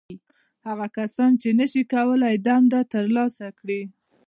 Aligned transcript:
•هغه 0.67 0.87
کسانو، 0.97 1.39
چې 1.41 1.49
نهشوی 1.59 1.83
کولای 1.93 2.35
دنده 2.47 2.79
تر 2.91 3.05
سره 3.37 3.51
کړي. 3.59 3.81